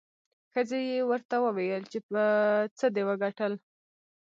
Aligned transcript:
ښځې 0.51 0.79
یې 0.89 0.99
ورته 1.09 1.35
وویل 1.45 1.83
چې 1.91 1.99
په 2.09 2.21
څه 2.77 2.85
دې 2.95 3.03
وګټل؟ 3.09 3.53